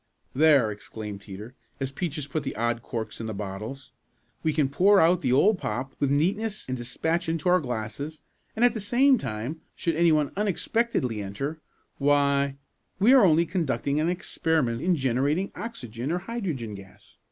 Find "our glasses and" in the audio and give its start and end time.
7.49-8.65